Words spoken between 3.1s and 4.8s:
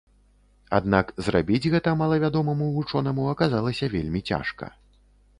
аказалася вельмі цяжка.